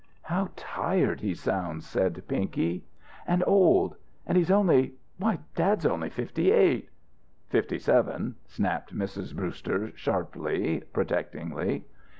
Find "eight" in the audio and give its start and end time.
6.51-6.89